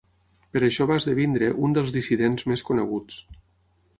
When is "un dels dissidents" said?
1.67-2.47